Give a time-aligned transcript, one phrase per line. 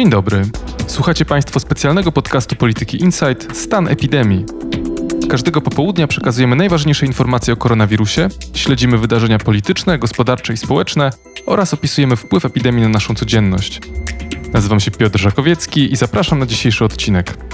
[0.00, 0.42] Dzień dobry.
[0.86, 4.44] Słuchacie Państwo specjalnego podcastu Polityki Insight Stan epidemii.
[5.30, 11.10] Każdego popołudnia przekazujemy najważniejsze informacje o koronawirusie, śledzimy wydarzenia polityczne, gospodarcze i społeczne
[11.46, 13.80] oraz opisujemy wpływ epidemii na naszą codzienność.
[14.52, 17.49] Nazywam się Piotr Żakowiecki i zapraszam na dzisiejszy odcinek.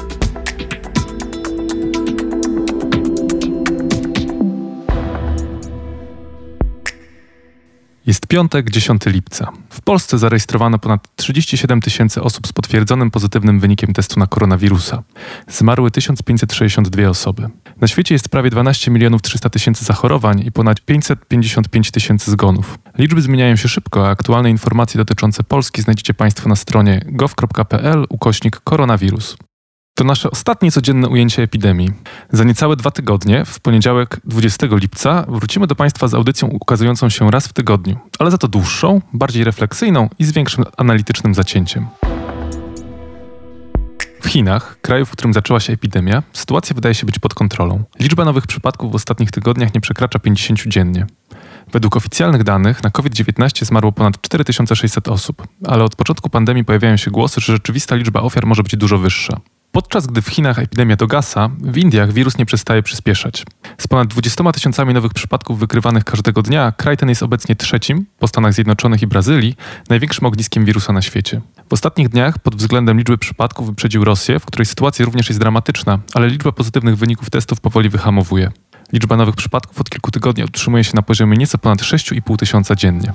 [8.06, 9.52] Jest piątek, 10 lipca.
[9.70, 15.02] W Polsce zarejestrowano ponad 37 tysięcy osób z potwierdzonym pozytywnym wynikiem testu na koronawirusa.
[15.48, 17.48] Zmarły 1562 osoby.
[17.80, 22.78] Na świecie jest prawie 12 milionów 300 tysięcy zachorowań i ponad 555 tysięcy zgonów.
[22.98, 28.60] Liczby zmieniają się szybko, a aktualne informacje dotyczące Polski znajdziecie Państwo na stronie gov.pl ukośnik
[28.64, 29.36] koronawirus.
[29.96, 31.90] To nasze ostatnie codzienne ujęcie epidemii.
[32.32, 37.30] Za niecałe dwa tygodnie, w poniedziałek 20 lipca, wrócimy do Państwa z audycją ukazującą się
[37.30, 41.86] raz w tygodniu, ale za to dłuższą, bardziej refleksyjną i z większym analitycznym zacięciem.
[44.20, 47.84] W Chinach, kraju, w którym zaczęła się epidemia, sytuacja wydaje się być pod kontrolą.
[48.00, 51.06] Liczba nowych przypadków w ostatnich tygodniach nie przekracza 50 dziennie.
[51.72, 57.10] Według oficjalnych danych na COVID-19 zmarło ponad 4600 osób, ale od początku pandemii pojawiają się
[57.10, 59.40] głosy, że rzeczywista liczba ofiar może być dużo wyższa.
[59.72, 63.44] Podczas gdy w Chinach epidemia dogasa, w Indiach wirus nie przestaje przyspieszać.
[63.78, 68.28] Z ponad 20 tysiącami nowych przypadków wykrywanych każdego dnia, kraj ten jest obecnie trzecim, po
[68.28, 69.56] Stanach Zjednoczonych i Brazylii,
[69.90, 71.40] największym ogniskiem wirusa na świecie.
[71.68, 75.98] W ostatnich dniach pod względem liczby przypadków wyprzedził Rosję, w której sytuacja również jest dramatyczna,
[76.14, 78.50] ale liczba pozytywnych wyników testów powoli wyhamowuje.
[78.92, 83.12] Liczba nowych przypadków od kilku tygodni utrzymuje się na poziomie nieco ponad 6,5 tysiąca dziennie.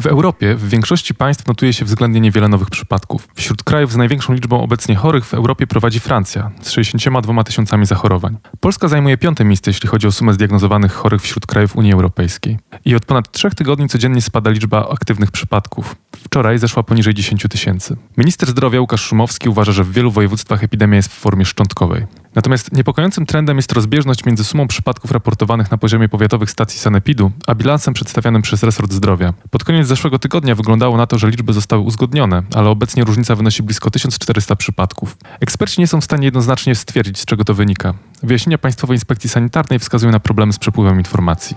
[0.00, 3.28] W Europie w większości państw notuje się względnie niewiele nowych przypadków.
[3.34, 8.36] Wśród krajów z największą liczbą obecnie chorych w Europie prowadzi Francja z 62 tysiącami zachorowań.
[8.60, 12.58] Polska zajmuje piąte miejsce, jeśli chodzi o sumę zdiagnozowanych chorych wśród krajów Unii Europejskiej.
[12.84, 15.96] I od ponad trzech tygodni codziennie spada liczba aktywnych przypadków.
[16.24, 17.96] Wczoraj zeszła poniżej 10 tysięcy.
[18.16, 22.06] Minister zdrowia Łukasz Szumowski uważa, że w wielu województwach epidemia jest w formie szczątkowej.
[22.34, 27.54] Natomiast niepokojącym trendem jest rozbieżność między sumą przypadków raportowanych na poziomie powiatowych stacji sanepidu, a
[27.54, 29.34] bilansem przedstawianym przez resort zdrowia.
[29.50, 33.62] Pod koniec zeszłego tygodnia wyglądało na to, że liczby zostały uzgodnione, ale obecnie różnica wynosi
[33.62, 35.16] blisko 1400 przypadków.
[35.40, 37.94] Eksperci nie są w stanie jednoznacznie stwierdzić, z czego to wynika.
[38.22, 41.56] Wyjaśnienia Państwowej Inspekcji Sanitarnej wskazują na problemy z przepływem informacji.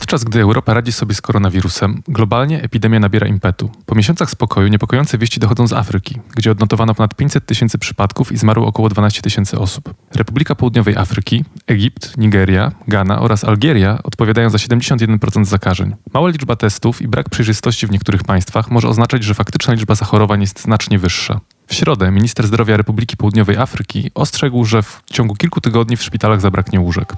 [0.00, 3.70] Podczas gdy Europa radzi sobie z koronawirusem, globalnie epidemia nabiera impetu.
[3.86, 8.36] Po miesiącach spokoju niepokojące wieści dochodzą z Afryki, gdzie odnotowano ponad 500 tysięcy przypadków i
[8.36, 9.94] zmarło około 12 tysięcy osób.
[10.14, 15.94] Republika Południowej Afryki, Egipt, Nigeria, Ghana oraz Algieria odpowiadają za 71% zakażeń.
[16.14, 20.40] Mała liczba testów i brak przejrzystości w niektórych państwach może oznaczać, że faktyczna liczba zachorowań
[20.40, 21.40] jest znacznie wyższa.
[21.66, 26.40] W środę minister zdrowia Republiki Południowej Afryki ostrzegł, że w ciągu kilku tygodni w szpitalach
[26.40, 27.14] zabraknie łóżek.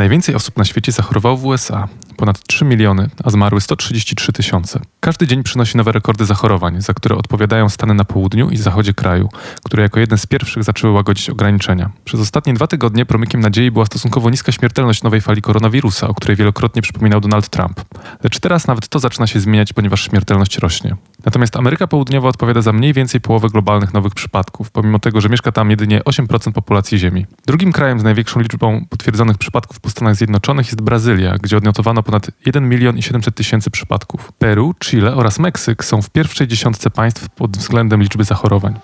[0.00, 4.80] Najwięcej osób na świecie zachorowało w USA, ponad 3 miliony, a zmarły 133 tysiące.
[5.00, 9.28] Każdy dzień przynosi nowe rekordy zachorowań, za które odpowiadają Stany na południu i zachodzie kraju,
[9.64, 11.90] które jako jeden z pierwszych zaczęły łagodzić ograniczenia.
[12.04, 16.36] Przez ostatnie dwa tygodnie promykiem nadziei była stosunkowo niska śmiertelność nowej fali koronawirusa, o której
[16.36, 17.80] wielokrotnie przypominał Donald Trump.
[18.24, 20.96] Lecz teraz nawet to zaczyna się zmieniać, ponieważ śmiertelność rośnie.
[21.24, 25.52] Natomiast Ameryka Południowa odpowiada za mniej więcej połowę globalnych nowych przypadków, pomimo tego, że mieszka
[25.52, 27.26] tam jedynie 8% populacji Ziemi.
[27.46, 32.30] Drugim krajem z największą liczbą potwierdzonych przypadków po Stanach Zjednoczonych jest Brazylia, gdzie odnotowano ponad
[32.46, 34.32] 1 milion i 700 tysięcy przypadków.
[34.32, 38.74] Peru, Chile oraz Meksyk są w pierwszej dziesiątce państw pod względem liczby zachorowań.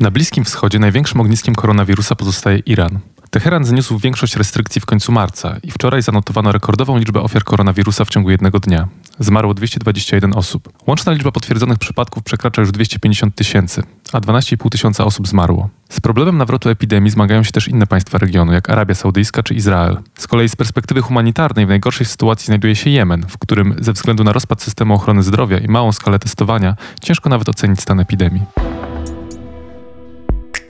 [0.00, 3.00] Na Bliskim Wschodzie największym ogniskiem koronawirusa pozostaje Iran.
[3.32, 8.08] Teheran zniósł większość restrykcji w końcu marca i wczoraj zanotowano rekordową liczbę ofiar koronawirusa w
[8.08, 8.88] ciągu jednego dnia.
[9.18, 10.68] Zmarło 221 osób.
[10.86, 13.82] Łączna liczba potwierdzonych przypadków przekracza już 250 tysięcy,
[14.12, 15.68] a 12,5 tysiąca osób zmarło.
[15.88, 19.98] Z problemem nawrotu epidemii zmagają się też inne państwa regionu, jak Arabia Saudyjska czy Izrael.
[20.18, 24.24] Z kolei z perspektywy humanitarnej w najgorszej sytuacji znajduje się Jemen, w którym ze względu
[24.24, 28.42] na rozpad systemu ochrony zdrowia i małą skalę testowania ciężko nawet ocenić stan epidemii.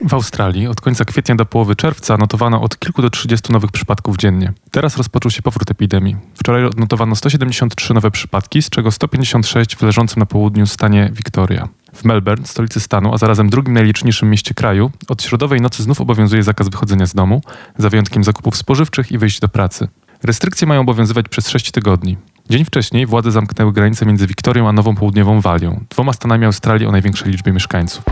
[0.07, 4.17] W Australii od końca kwietnia do połowy czerwca notowano od kilku do 30 nowych przypadków
[4.17, 4.53] dziennie.
[4.71, 6.15] Teraz rozpoczął się powrót epidemii.
[6.35, 11.69] Wczoraj odnotowano 173 nowe przypadki, z czego 156 w leżącym na południu stanie Victoria.
[11.93, 16.43] W Melbourne, stolicy stanu, a zarazem drugim najliczniejszym mieście kraju, od środowej nocy znów obowiązuje
[16.43, 17.41] zakaz wychodzenia z domu,
[17.77, 19.87] za wyjątkiem zakupów spożywczych i wyjść do pracy.
[20.23, 22.17] Restrykcje mają obowiązywać przez 6 tygodni.
[22.49, 26.91] Dzień wcześniej władze zamknęły granice między Wiktorią a Nową Południową Walią, dwoma stanami Australii o
[26.91, 28.03] największej liczbie mieszkańców.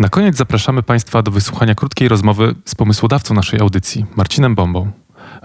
[0.00, 4.90] Na koniec zapraszamy Państwa do wysłuchania krótkiej rozmowy z pomysłodawcą naszej audycji, Marcinem Bombą.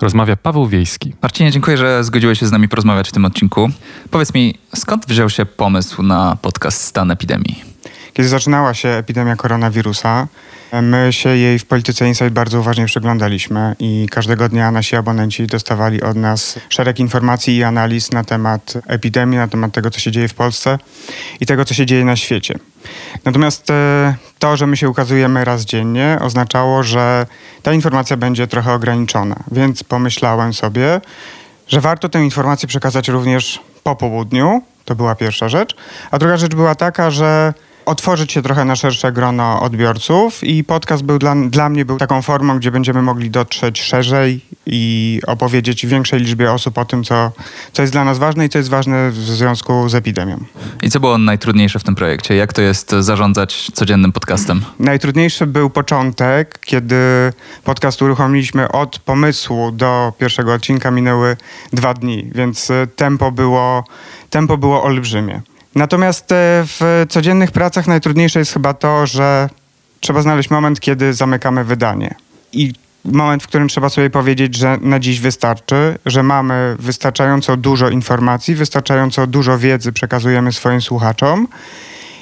[0.01, 1.13] Rozmawia Paweł Wiejski.
[1.21, 3.69] Marcinie, dziękuję, że zgodziłeś się z nami porozmawiać w tym odcinku.
[4.11, 7.75] Powiedz mi, skąd wziął się pomysł na podcast Stan Epidemii?
[8.15, 10.27] kiedy zaczynała się epidemia koronawirusa,
[10.81, 16.01] my się jej w Polityce Insight bardzo uważnie przyglądaliśmy i każdego dnia nasi abonenci dostawali
[16.01, 20.27] od nas szereg informacji i analiz na temat epidemii, na temat tego, co się dzieje
[20.27, 20.77] w Polsce
[21.39, 22.59] i tego, co się dzieje na świecie.
[23.25, 27.25] Natomiast e, to, że my się ukazujemy raz dziennie, oznaczało, że
[27.63, 31.01] ta informacja będzie trochę ograniczona, więc pomyślałem sobie,
[31.67, 34.61] że warto tę informację przekazać również po południu.
[34.85, 35.75] To była pierwsza rzecz.
[36.11, 37.53] A druga rzecz była taka, że
[37.85, 42.21] otworzyć się trochę na szersze grono odbiorców i podcast był dla, dla mnie był taką
[42.21, 47.31] formą, gdzie będziemy mogli dotrzeć szerzej i opowiedzieć większej liczbie osób o tym, co,
[47.73, 50.43] co jest dla nas ważne i co jest ważne w związku z epidemią.
[50.83, 52.35] I co było najtrudniejsze w tym projekcie?
[52.35, 54.61] Jak to jest zarządzać codziennym podcastem?
[54.79, 56.95] Najtrudniejszy był początek, kiedy
[57.63, 61.37] podcast uruchomiliśmy od pomysłu do pierwszego odcinka minęły
[61.73, 63.83] dwa dni, więc tempo było,
[64.29, 65.41] tempo było olbrzymie.
[65.75, 66.35] Natomiast e,
[66.65, 69.49] w codziennych pracach najtrudniejsze jest chyba to, że
[69.99, 72.15] trzeba znaleźć moment, kiedy zamykamy wydanie.
[72.53, 72.73] I
[73.05, 78.55] moment, w którym trzeba sobie powiedzieć, że na dziś wystarczy, że mamy wystarczająco dużo informacji,
[78.55, 81.47] wystarczająco dużo wiedzy przekazujemy swoim słuchaczom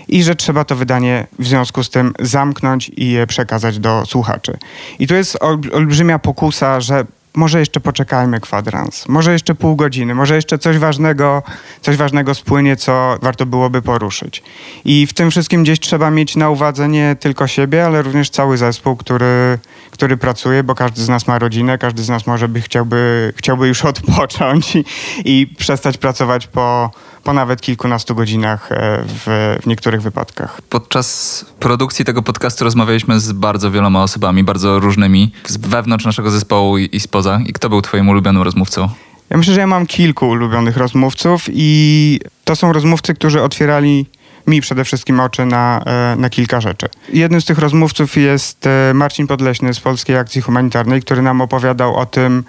[0.08, 4.58] i że trzeba to wydanie w związku z tym zamknąć i je przekazać do słuchaczy.
[5.00, 5.38] I tu jest
[5.72, 11.44] olbrzymia pokusa, że może jeszcze poczekajmy kwadrans, może jeszcze pół godziny, może jeszcze coś ważnego,
[11.82, 14.44] coś ważnego spłynie, co warto byłoby poruszyć.
[14.86, 18.58] I w tym wszystkim gdzieś trzeba mieć na uwadze nie tylko siebie, ale również cały
[18.58, 19.60] zespół, który,
[19.92, 23.68] który pracuje, bo każdy z nas ma rodzinę, każdy z nas może by chciałby, chciałby
[23.68, 24.86] już odpocząć i,
[25.26, 26.92] i przestać pracować po
[27.24, 30.62] po nawet kilkunastu godzinach e, w, w niektórych wypadkach.
[30.70, 36.78] Podczas produkcji tego podcastu rozmawialiśmy z bardzo wieloma osobami, bardzo różnymi, z wewnątrz naszego zespołu
[36.78, 37.40] i, i spoza.
[37.46, 38.90] I kto był twoim ulubionym rozmówcą?
[39.30, 44.06] Ja myślę, że ja mam kilku ulubionych rozmówców i to są rozmówcy, którzy otwierali
[44.48, 46.90] mi przede wszystkim oczy na, e, na kilka rzeczy.
[47.14, 51.96] Jednym z tych rozmówców jest e, Marcin Podleśny z Polskiej Akcji Humanitarnej, który nam opowiadał
[51.96, 52.44] o tym,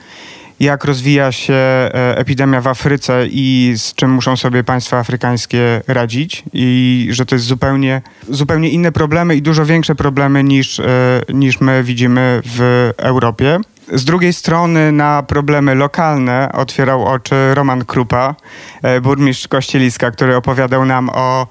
[0.60, 6.42] jak rozwija się e, epidemia w Afryce i z czym muszą sobie państwa afrykańskie radzić
[6.52, 10.84] i że to jest zupełnie, zupełnie inne problemy i dużo większe problemy niż, e,
[11.28, 13.60] niż my widzimy w Europie.
[13.92, 18.34] Z drugiej strony na problemy lokalne otwierał oczy Roman Krupa,
[18.82, 21.46] e, burmistrz Kościeliska, który opowiadał nam o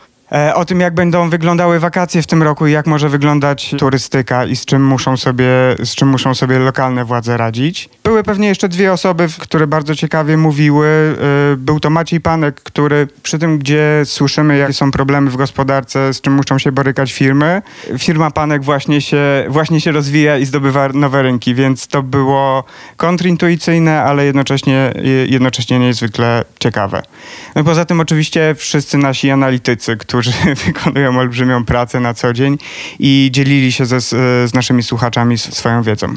[0.53, 4.55] o tym, jak będą wyglądały wakacje w tym roku i jak może wyglądać turystyka i
[4.55, 5.45] z czym muszą sobie,
[5.83, 7.89] z czym muszą sobie lokalne władze radzić.
[8.03, 10.87] Były pewnie jeszcze dwie osoby, które bardzo ciekawie mówiły.
[11.53, 16.13] E, był to Maciej Panek, który przy tym, gdzie słyszymy, jakie są problemy w gospodarce,
[16.13, 17.61] z czym muszą się borykać firmy,
[17.99, 22.63] firma Panek właśnie się, właśnie się rozwija i zdobywa nowe rynki, więc to było
[22.97, 24.93] kontrintuicyjne, ale jednocześnie,
[25.27, 27.01] jednocześnie niezwykle ciekawe.
[27.55, 30.31] No poza tym oczywiście wszyscy nasi analitycy, którzy
[30.65, 32.57] wykonują olbrzymią pracę na co dzień
[32.99, 36.13] i dzielili się ze, z naszymi słuchaczami swoją wiedzą.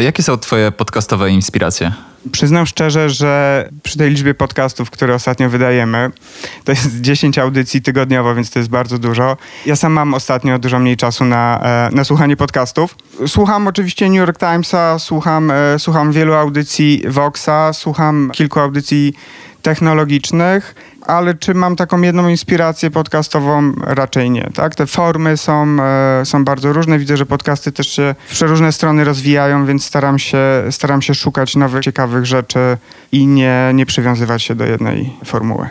[0.00, 1.92] Jakie są Twoje podcastowe inspiracje?
[2.32, 6.10] Przyznam szczerze, że przy tej liczbie podcastów, które ostatnio wydajemy,
[6.64, 9.36] to jest 10 audycji tygodniowo, więc to jest bardzo dużo.
[9.66, 12.96] Ja sam mam ostatnio dużo mniej czasu na, e, na słuchanie podcastów.
[13.26, 19.14] Słucham oczywiście New York Timesa, słucham, e, słucham wielu audycji Voxa, słucham kilku audycji
[19.62, 20.74] technologicznych,
[21.06, 23.72] ale czy mam taką jedną inspirację podcastową?
[23.80, 24.50] Raczej nie.
[24.54, 24.74] Tak?
[24.74, 26.98] Te formy są, e, są bardzo różne.
[26.98, 30.38] Widzę, że podcasty też się w przeróżne strony rozwijają, więc staram się,
[30.70, 32.78] staram się szukać nowych, ciekawych rzeczy
[33.12, 35.68] i nie, nie przywiązywać się do jednej formuły.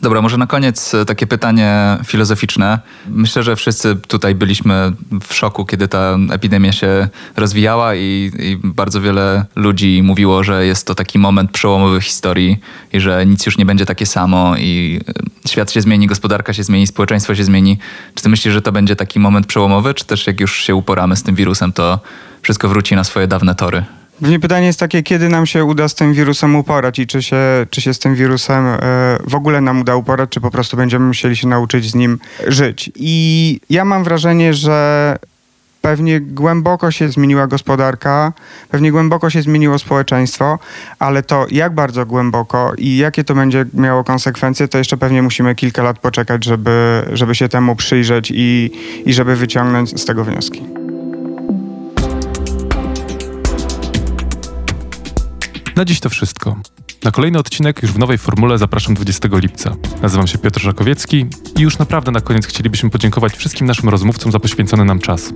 [0.00, 2.80] Dobra, może na koniec e, takie pytanie filozoficzne.
[3.08, 4.92] Myślę, że wszyscy tutaj byliśmy
[5.28, 10.86] w szoku, kiedy ta epidemia się rozwijała i, i, bardzo wiele ludzi mówiło, że jest
[10.86, 12.60] to taki moment przełomowy w historii
[12.92, 15.00] i że nic już nie będzie takie samo i
[15.44, 17.78] e, świat się zmieni, gospodarka się zmieni, społeczeństwo się zmieni.
[18.14, 21.16] Czy ty myślisz, że to będzie taki moment przełomowy, czy też jak już się uporamy
[21.16, 22.00] z tym wirusem, to
[22.42, 23.97] wszystko wróci na swoje dawne tory?
[24.20, 27.36] Pewnie pytanie jest takie, kiedy nam się uda z tym wirusem uporać i czy się,
[27.70, 28.78] czy się z tym wirusem e,
[29.26, 32.90] w ogóle nam uda uporać, czy po prostu będziemy musieli się nauczyć z nim żyć.
[32.94, 35.16] I ja mam wrażenie, że
[35.82, 38.32] pewnie głęboko się zmieniła gospodarka,
[38.70, 40.58] pewnie głęboko się zmieniło społeczeństwo,
[40.98, 45.54] ale to jak bardzo głęboko i jakie to będzie miało konsekwencje, to jeszcze pewnie musimy
[45.54, 48.70] kilka lat poczekać, żeby, żeby się temu przyjrzeć i,
[49.06, 50.77] i żeby wyciągnąć z tego wnioski.
[55.78, 56.56] Na dziś to wszystko.
[57.04, 59.76] Na kolejny odcinek już w nowej formule zapraszam 20 lipca.
[60.02, 64.38] Nazywam się Piotr Żakowiecki i już naprawdę na koniec chcielibyśmy podziękować wszystkim naszym rozmówcom za
[64.38, 65.32] poświęcony nam czas.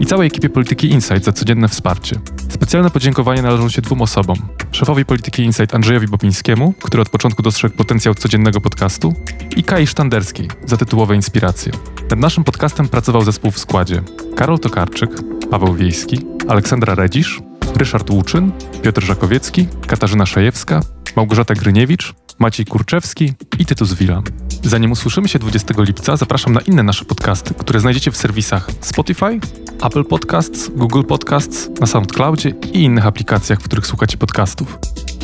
[0.00, 2.20] I całej ekipie Polityki Insight za codzienne wsparcie.
[2.48, 4.36] Specjalne podziękowania należą się dwóm osobom.
[4.72, 9.14] Szefowi Polityki Insight Andrzejowi Bopińskiemu, który od początku dostrzegł potencjał codziennego podcastu
[9.56, 11.72] i Kai Sztanderskiej za tytułowe inspiracje.
[12.10, 14.02] Nad naszym podcastem pracował zespół w składzie
[14.36, 15.10] Karol Tokarczyk,
[15.50, 17.40] Paweł Wiejski, Aleksandra Redzisz,
[17.76, 18.52] Ryszard Łuczyn,
[18.82, 20.80] Piotr Żakowiecki, Katarzyna Szajewska,
[21.16, 24.22] Małgorzata Gryniewicz, Maciej Kurczewski i Tytus Wila.
[24.62, 29.40] Zanim usłyszymy się 20 lipca, zapraszam na inne nasze podcasty, które znajdziecie w serwisach Spotify,
[29.82, 34.78] Apple Podcasts, Google Podcasts, na SoundCloudzie i innych aplikacjach, w których słuchacie podcastów.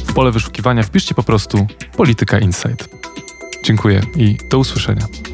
[0.06, 1.66] W pole wyszukiwania wpiszcie po prostu
[1.96, 2.88] Polityka Insight.
[3.64, 5.31] Dziękuję i do usłyszenia.